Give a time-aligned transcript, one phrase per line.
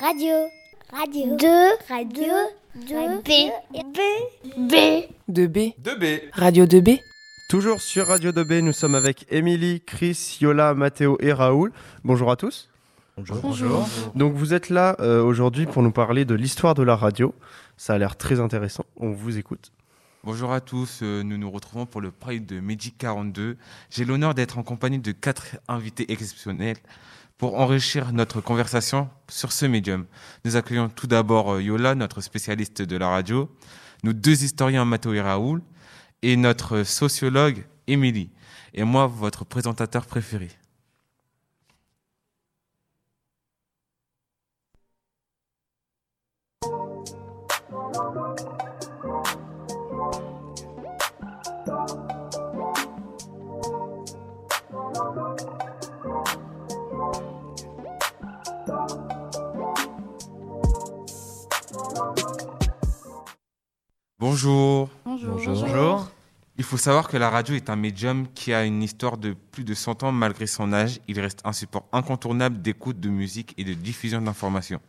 [0.00, 0.48] Radio.
[0.90, 1.36] Radio.
[1.36, 1.46] 2.
[1.90, 2.32] Radio.
[2.88, 3.20] 2.
[3.22, 3.28] B.
[3.84, 3.98] B.
[4.56, 4.74] B.
[5.28, 5.74] De B.
[5.78, 6.20] 2B.
[6.32, 7.00] Radio 2B.
[7.50, 11.70] Toujours sur Radio 2B, nous sommes avec Émilie, Chris, Yola, Mathéo et Raoul.
[12.02, 12.70] Bonjour à tous.
[13.18, 13.86] Bonjour.
[14.14, 17.34] Donc vous êtes là euh, aujourd'hui pour nous parler de l'histoire de la radio.
[17.76, 18.86] Ça a l'air très intéressant.
[18.96, 19.70] On vous écoute.
[20.24, 23.58] Bonjour à tous, euh, nous nous retrouvons pour le Pride de Midi 42.
[23.90, 26.78] J'ai l'honneur d'être en compagnie de quatre invités exceptionnels
[27.40, 30.04] pour enrichir notre conversation sur ce médium.
[30.44, 33.50] Nous accueillons tout d'abord euh, Yola, notre spécialiste de la radio,
[34.04, 35.62] nos deux historiens Mathéo et Raoul,
[36.20, 38.28] et notre sociologue Émilie,
[38.74, 40.50] et moi, votre présentateur préféré.
[64.30, 64.88] Bonjour.
[65.04, 66.08] Bonjour.
[66.56, 69.64] Il faut savoir que la radio est un médium qui a une histoire de plus
[69.64, 71.00] de 100 ans malgré son âge.
[71.08, 74.80] Il reste un support incontournable d'écoute de musique et de diffusion d'informations.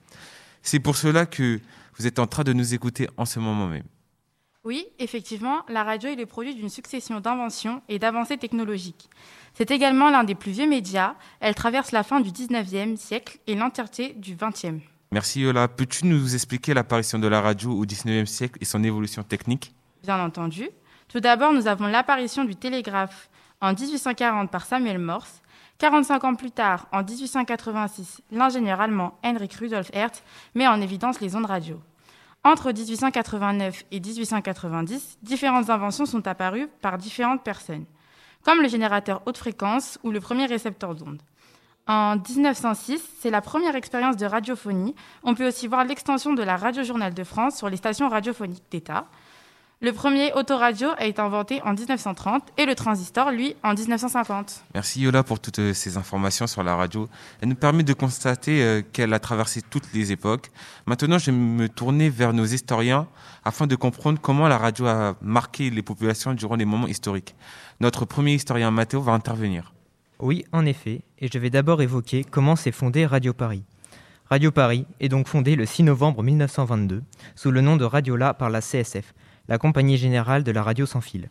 [0.62, 1.59] C'est pour cela que
[1.97, 3.88] vous êtes en train de nous écouter en ce moment même.
[4.64, 9.09] Oui, effectivement, la radio est le produit d'une succession d'inventions et d'avancées technologiques.
[9.56, 11.16] C'est également l'un des plus vieux médias.
[11.39, 14.81] Elle traverse la fin du 19e siècle et l'entièreté du 20e.
[15.14, 15.67] Merci Yola.
[15.67, 19.76] Peux-tu nous expliquer l'apparition de la radio au 19e siècle et son évolution technique?
[20.03, 20.70] Bien entendu.
[21.09, 25.42] Tout d'abord, nous avons l'apparition du télégraphe en 1840 par Samuel Morse.
[25.80, 30.23] 45 ans plus tard, en 1886, l'ingénieur allemand Heinrich Rudolf Hertz
[30.56, 31.81] met en évidence les ondes radio.
[32.46, 37.86] Entre 1889 et 1890, différentes inventions sont apparues par différentes personnes,
[38.44, 41.22] comme le générateur haute fréquence ou le premier récepteur d'ondes.
[41.92, 44.95] En 1906, c'est la première expérience de radiophonie.
[45.23, 49.08] On peut aussi voir l'extension de la Radio-Journal de France sur les stations radiophoniques d'État.
[49.81, 54.63] Le premier autoradio a été inventé en 1930 et le transistor, lui, en 1950.
[54.74, 57.09] Merci Yola pour toutes euh, ces informations sur la radio.
[57.41, 60.50] Elle nous permet de constater euh, qu'elle a traversé toutes les époques.
[60.85, 63.06] Maintenant, je vais me tourner vers nos historiens
[63.44, 67.35] afin de comprendre comment la radio a marqué les populations durant les moments historiques.
[67.81, 69.73] Notre premier historien, Mathéo, va intervenir.
[70.22, 73.64] Oui, en effet, et je vais d'abord évoquer comment s'est fondée Radio Paris.
[74.30, 77.04] Radio Paris est donc fondée le 6 novembre 1922
[77.36, 79.14] sous le nom de Radiola par la CSF,
[79.48, 81.30] la Compagnie Générale de la Radio Sans Fil.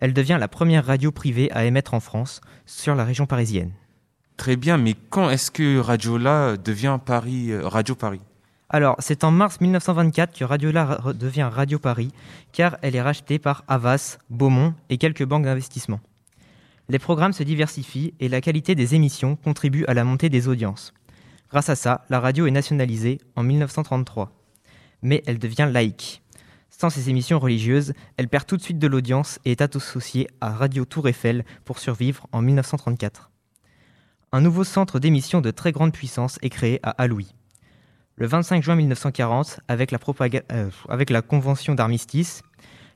[0.00, 3.72] Elle devient la première radio privée à émettre en France sur la région parisienne.
[4.36, 8.20] Très bien, mais quand est-ce que Radiola devient Paris, euh, Radio Paris?
[8.68, 12.12] Alors, c'est en mars 1924 que Radiola ra- devient Radio Paris,
[12.52, 15.98] car elle est rachetée par Havas, Beaumont et quelques banques d'investissement.
[16.88, 20.94] Les programmes se diversifient et la qualité des émissions contribue à la montée des audiences.
[21.50, 24.32] Grâce à ça, la radio est nationalisée en 1933.
[25.02, 26.22] Mais elle devient laïque.
[26.70, 30.50] Sans ces émissions religieuses, elle perd tout de suite de l'audience et est associée à
[30.50, 33.30] Radio Tour Eiffel pour survivre en 1934.
[34.32, 37.34] Un nouveau centre d'émission de très grande puissance est créé à Alouis.
[38.16, 42.42] Le 25 juin 1940, avec la, propaga- euh, avec la convention d'armistice,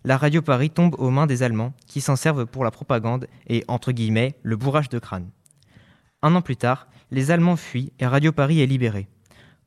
[0.04, 3.64] la Radio Paris tombe aux mains des Allemands qui s'en servent pour la propagande et,
[3.68, 5.30] entre guillemets, le bourrage de crâne.
[6.22, 9.08] Un an plus tard, les Allemands fuient et Radio Paris est libérée.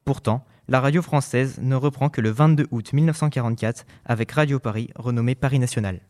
[0.03, 5.35] Pourtant, la radio française ne reprend que le 22 août 1944 avec Radio Paris, renommée
[5.35, 6.01] Paris National.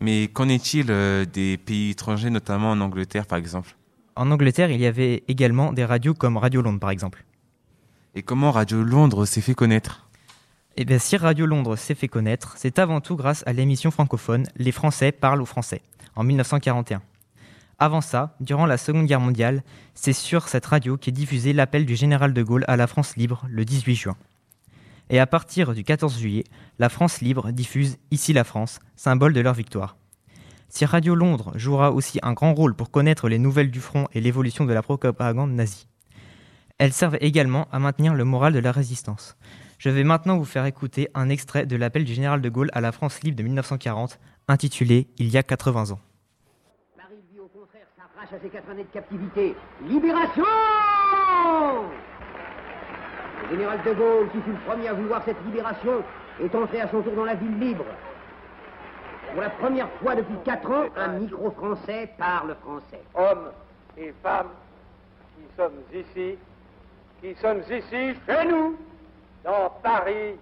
[0.00, 3.76] Mais qu'en est-il euh, des pays étrangers, notamment en Angleterre par exemple?
[4.16, 7.24] En Angleterre, il y avait également des radios comme Radio Londres, par exemple.
[8.14, 10.05] Et comment Radio Londres s'est fait connaître?
[10.78, 14.72] Eh si Radio Londres s'est fait connaître, c'est avant tout grâce à l'émission francophone Les
[14.72, 15.80] Français parlent aux Français,
[16.16, 17.00] en 1941.
[17.78, 19.62] Avant ça, durant la Seconde Guerre mondiale,
[19.94, 23.46] c'est sur cette radio qu'est diffusé l'appel du général de Gaulle à la France libre
[23.48, 24.16] le 18 juin.
[25.08, 26.44] Et à partir du 14 juillet,
[26.78, 29.96] la France libre diffuse Ici la France, symbole de leur victoire.
[30.68, 34.20] Si Radio Londres jouera aussi un grand rôle pour connaître les nouvelles du front et
[34.20, 35.86] l'évolution de la propagande nazie,
[36.76, 39.38] elles servent également à maintenir le moral de la résistance.
[39.78, 42.80] Je vais maintenant vous faire écouter un extrait de l'appel du général de Gaulle à
[42.80, 44.18] la France libre de 1940,
[44.48, 45.98] intitulé Il y a 80 ans.
[46.96, 49.54] Paris, lui, au contraire, s'arrache à ses quatre années de captivité.
[49.86, 50.44] Libération
[53.42, 56.02] Le général de Gaulle, qui fut le premier à vouloir cette libération,
[56.42, 57.84] est entré à son tour dans la ville libre.
[59.32, 63.02] Pour la première fois depuis quatre ans, un micro français parle français.
[63.14, 63.50] hommes
[63.98, 64.48] et femmes
[65.36, 66.38] qui sommes ici,
[67.20, 68.76] qui sommes ici chez nous,
[69.46, 70.34] dans Paris,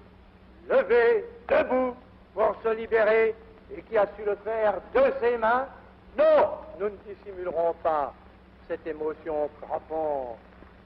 [0.69, 1.95] levés, debout,
[2.33, 3.35] pour se libérer,
[3.77, 5.67] et qui a su le faire de ses mains.
[6.19, 6.49] Non,
[6.81, 8.15] nous ne dissimulerons pas
[8.67, 10.39] cette émotion frappante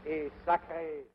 [0.05, 1.07] et sacrée.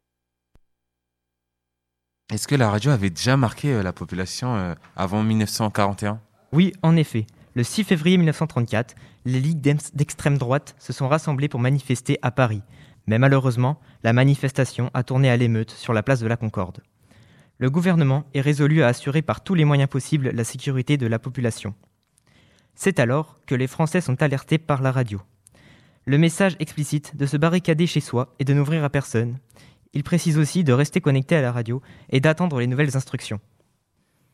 [2.31, 6.19] Est-ce que la radio avait déjà marqué euh, la population euh, avant 1941
[6.53, 7.27] Oui, en effet.
[7.53, 8.95] Le 6 février 1934,
[9.25, 9.61] les ligues
[9.93, 12.63] d'extrême droite se sont rassemblées pour manifester à Paris.
[13.07, 16.81] Mais malheureusement, la manifestation a tourné à l'émeute sur la place de la Concorde.
[17.59, 21.19] Le gouvernement est résolu à assurer par tous les moyens possibles la sécurité de la
[21.19, 21.75] population.
[22.75, 25.21] C'est alors que les Français sont alertés par la radio.
[26.05, 29.37] Le message explicite de se barricader chez soi et de n'ouvrir à personne.
[29.93, 33.39] Il précise aussi de rester connecté à la radio et d'attendre les nouvelles instructions.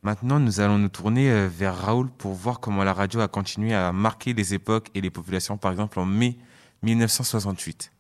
[0.02, 3.74] Maintenant, nous allons nous tourner euh, vers Raoul pour voir comment la radio a continué
[3.74, 6.38] à marquer les époques et les populations, par exemple en mai
[6.84, 7.92] 1968.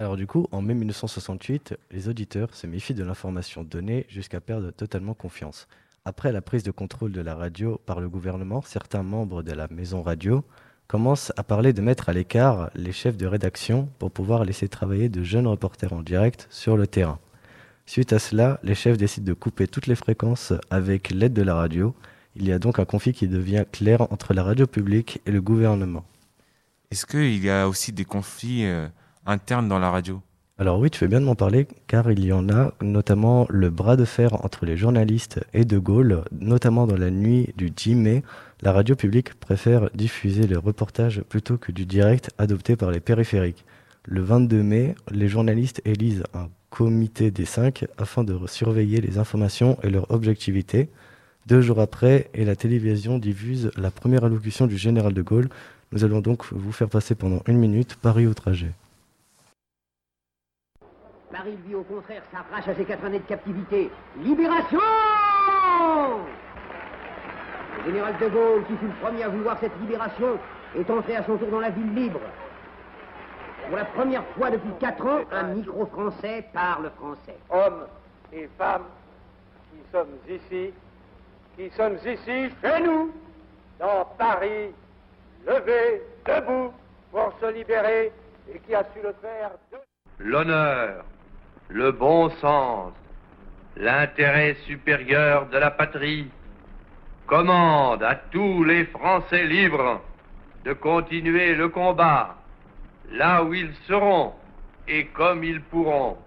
[0.00, 4.70] Alors du coup, en mai 1968, les auditeurs se méfient de l'information donnée jusqu'à perdre
[4.70, 5.68] totalement confiance.
[6.06, 9.68] Après la prise de contrôle de la radio par le gouvernement, certains membres de la
[9.68, 10.42] maison radio
[10.86, 15.10] commencent à parler de mettre à l'écart les chefs de rédaction pour pouvoir laisser travailler
[15.10, 17.18] de jeunes reporters en direct sur le terrain.
[17.84, 21.56] Suite à cela, les chefs décident de couper toutes les fréquences avec l'aide de la
[21.56, 21.94] radio.
[22.36, 25.42] Il y a donc un conflit qui devient clair entre la radio publique et le
[25.42, 26.06] gouvernement.
[26.90, 28.88] Est-ce qu'il y a aussi des conflits euh,
[30.60, 33.70] alors oui, tu fais bien de m'en parler, car il y en a, notamment le
[33.70, 37.94] bras de fer entre les journalistes et De Gaulle, notamment dans la nuit du 10
[37.94, 38.22] mai.
[38.60, 43.64] La radio publique préfère diffuser les reportages plutôt que du direct adopté par les périphériques.
[44.04, 49.78] Le 22 mai, les journalistes élisent un comité des cinq afin de surveiller les informations
[49.82, 50.90] et leur objectivité.
[51.46, 55.48] Deux jours après, et la télévision diffuse la première allocution du général de Gaulle.
[55.92, 58.72] Nous allons donc vous faire passer pendant une minute Paris au trajet.
[61.30, 63.90] Paris, lui, au contraire, s'arrache à ses quatre années de captivité.
[64.18, 64.80] Libération
[67.78, 70.38] Le général de Gaulle, qui fut le premier à vouloir cette libération,
[70.76, 72.20] est entré à son tour dans la ville libre.
[73.68, 77.36] Pour la première fois depuis quatre ans, un micro-français parle français.
[77.50, 77.86] Hommes
[78.32, 78.86] et femmes
[79.70, 80.72] qui sommes ici,
[81.56, 83.12] qui sommes ici chez nous,
[83.78, 84.72] dans Paris,
[85.46, 86.72] levés, debout,
[87.12, 88.12] pour se libérer,
[88.52, 89.78] et qui a su le faire de...
[90.18, 91.04] L'honneur,
[91.70, 92.92] le bon sens,
[93.76, 96.28] l'intérêt supérieur de la patrie
[97.26, 100.02] commande à tous les Français libres
[100.64, 102.36] de continuer le combat
[103.12, 104.32] là où ils seront
[104.88, 106.18] et comme ils pourront.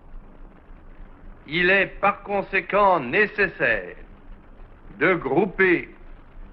[1.48, 3.95] Il est par conséquent nécessaire
[4.98, 5.90] de grouper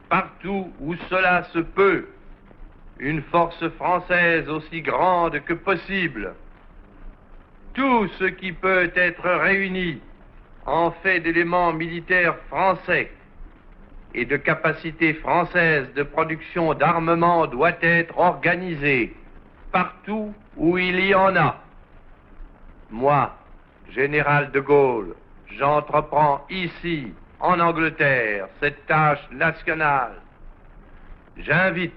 [0.08, 2.08] partout où cela se peut
[2.98, 6.34] une force française aussi grande que possible
[7.74, 10.00] tout ce qui peut être réuni
[10.66, 13.10] en fait d'éléments militaires français
[14.14, 19.14] et de capacités françaises de production d'armement doit être organisé
[19.72, 21.56] partout où il y en a.
[22.90, 23.32] Moi,
[23.90, 25.14] général de Gaulle,
[25.56, 30.20] j'entreprends ici, en Angleterre, cette tâche nationale.
[31.36, 31.94] J'invite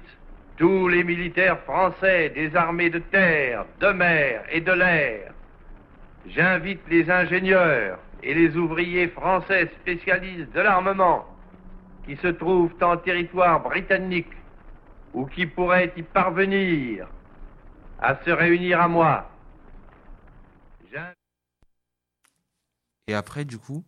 [0.58, 5.34] tous les militaires français des armées de terre, de mer et de l'air
[6.28, 11.26] J'invite les ingénieurs et les ouvriers français spécialistes de l'armement
[12.06, 14.32] qui se trouvent en territoire britannique
[15.14, 17.08] ou qui pourraient y parvenir
[18.00, 19.30] à se réunir à moi.
[23.08, 23.84] Et après, du coup?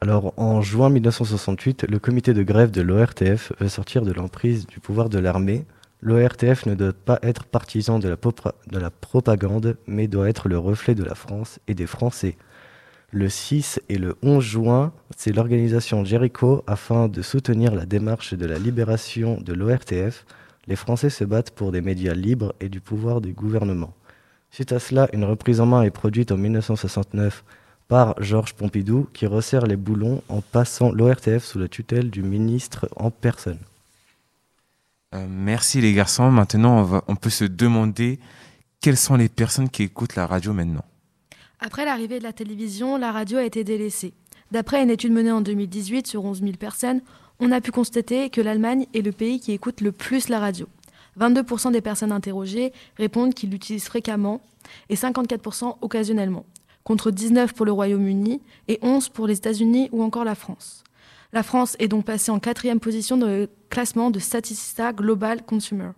[0.00, 4.80] Alors, en juin 1968, le comité de grève de l'ORTF veut sortir de l'emprise du
[4.80, 5.64] pouvoir de l'armée
[6.04, 10.58] L'ORTF ne doit pas être partisan de la, de la, propagande, mais doit être le
[10.58, 12.36] reflet de la France et des Français.
[13.12, 18.46] Le 6 et le 11 juin, c'est l'organisation Jericho afin de soutenir la démarche de
[18.46, 20.26] la libération de l'ORTF.
[20.66, 23.94] Les Français se battent pour des médias libres et du pouvoir du gouvernement.
[24.50, 27.44] Suite à cela, une reprise en main est produite en 1969
[27.86, 32.88] par Georges Pompidou qui resserre les boulons en passant l'ORTF sous la tutelle du ministre
[32.96, 33.58] en personne.
[35.14, 36.30] Euh, merci les garçons.
[36.30, 38.18] Maintenant, on, on peut se demander
[38.80, 40.84] quelles sont les personnes qui écoutent la radio maintenant.
[41.60, 44.14] Après l'arrivée de la télévision, la radio a été délaissée.
[44.50, 47.00] D'après une étude menée en 2018 sur 11 000 personnes,
[47.40, 50.66] on a pu constater que l'Allemagne est le pays qui écoute le plus la radio.
[51.18, 54.40] 22% des personnes interrogées répondent qu'ils l'utilisent fréquemment
[54.88, 56.44] et 54% occasionnellement,
[56.84, 60.84] contre 19 pour le Royaume-Uni et 11 pour les États-Unis ou encore la France.
[61.34, 65.92] La France est donc passée en quatrième position dans le classement de Statista Global Consumer.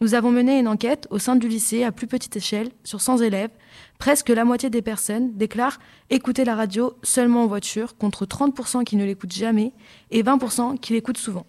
[0.00, 3.18] Nous avons mené une enquête au sein du lycée à plus petite échelle sur 100
[3.18, 3.50] élèves.
[3.98, 8.96] Presque la moitié des personnes déclarent écouter la radio seulement en voiture, contre 30% qui
[8.96, 9.74] ne l'écoutent jamais
[10.10, 11.44] et 20% qui l'écoutent souvent.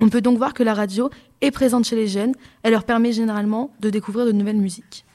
[0.00, 1.08] On peut donc voir que la radio
[1.40, 2.34] est présente chez les jeunes.
[2.62, 5.06] Elle leur permet généralement de découvrir de nouvelles musiques.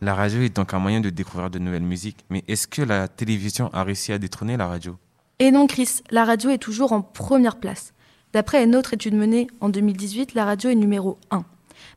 [0.00, 2.24] La radio est donc un moyen de découvrir de nouvelles musiques.
[2.30, 4.96] Mais est-ce que la télévision a réussi à détrôner la radio?
[5.40, 7.94] Et non, Chris, la radio est toujours en première place.
[8.32, 11.44] D'après une autre étude menée en 2018, la radio est numéro 1.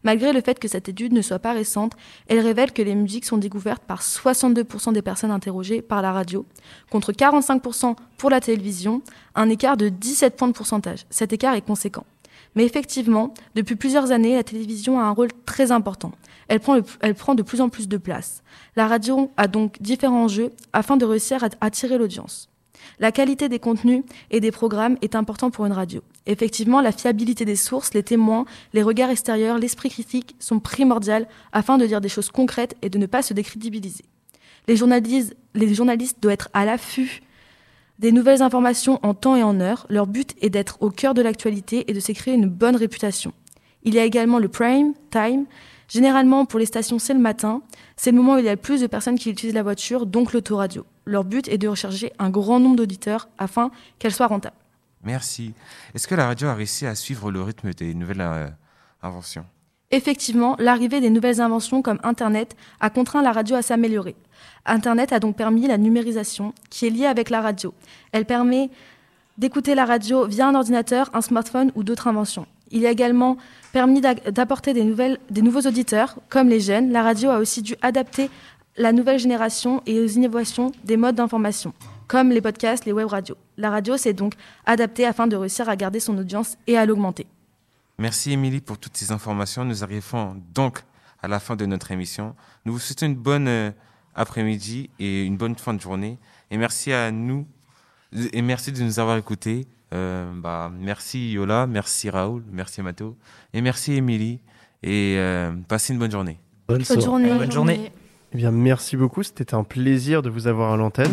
[0.03, 1.93] Malgré le fait que cette étude ne soit pas récente,
[2.27, 6.45] elle révèle que les musiques sont découvertes par 62% des personnes interrogées par la radio,
[6.91, 9.01] contre 45% pour la télévision,
[9.33, 11.07] un écart de 17 points de pourcentage.
[11.09, 12.05] Cet écart est conséquent.
[12.53, 16.11] Mais effectivement, depuis plusieurs années, la télévision a un rôle très important.
[16.47, 18.43] Elle prend, elle prend de plus en plus de place.
[18.75, 22.50] La radio a donc différents enjeux afin de réussir à attirer l'audience.
[22.99, 26.01] La qualité des contenus et des programmes est importante pour une radio.
[26.25, 31.77] Effectivement, la fiabilité des sources, les témoins, les regards extérieurs, l'esprit critique sont primordiales afin
[31.77, 34.05] de dire des choses concrètes et de ne pas se décrédibiliser.
[34.67, 35.35] Les journalistes,
[36.21, 37.21] doivent être à l'affût
[37.99, 39.85] des nouvelles informations en temps et en heure.
[39.89, 43.33] Leur but est d'être au cœur de l'actualité et de s'écrire une bonne réputation.
[43.83, 45.45] Il y a également le prime time.
[45.87, 47.61] Généralement, pour les stations, c'est le matin.
[47.95, 50.05] C'est le moment où il y a le plus de personnes qui utilisent la voiture,
[50.05, 50.85] donc l'autoradio.
[51.05, 54.55] Leur but est de rechercher un grand nombre d'auditeurs afin qu'elle soit rentable.
[55.03, 55.53] Merci.
[55.95, 58.47] Est-ce que la radio a réussi à suivre le rythme des nouvelles euh,
[59.01, 59.45] inventions?
[59.89, 64.15] Effectivement, l'arrivée des nouvelles inventions comme Internet a contraint la radio à s'améliorer.
[64.65, 67.73] Internet a donc permis la numérisation qui est liée avec la radio.
[68.11, 68.69] Elle permet
[69.37, 72.45] d'écouter la radio via un ordinateur, un smartphone ou d'autres inventions.
[72.71, 73.37] Il a également
[73.71, 76.91] permis d'apporter des, des nouveaux auditeurs, comme les jeunes.
[76.91, 78.29] La radio a aussi dû adapter
[78.77, 81.73] la nouvelle génération et aux innovations des modes d'information,
[82.07, 83.37] comme les podcasts, les web radios.
[83.57, 84.33] La radio s'est donc
[84.65, 87.27] adaptée afin de réussir à garder son audience et à l'augmenter.
[87.97, 89.65] Merci Émilie pour toutes ces informations.
[89.65, 90.83] Nous arrivons donc
[91.21, 92.35] à la fin de notre émission.
[92.65, 93.71] Nous vous souhaitons une bonne euh,
[94.15, 96.17] après-midi et une bonne fin de journée.
[96.49, 97.45] Et merci à nous
[98.33, 99.67] et merci de nous avoir écoutés.
[99.93, 103.17] Euh, bah, merci Yola, merci Raoul, merci Mathéo
[103.53, 104.39] et merci Émilie.
[104.83, 106.39] Et euh, passez une bonne journée.
[106.67, 107.33] Bonne, journée.
[107.33, 107.91] Bonne journée.
[108.33, 109.23] Eh bien, merci beaucoup.
[109.23, 111.11] C'était un plaisir de vous avoir à l'antenne.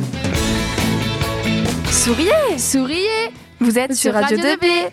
[1.90, 3.33] Souriez, souriez.
[3.61, 4.90] Vous êtes sur Radio 2B.